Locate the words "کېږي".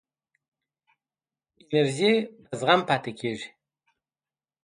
3.19-3.49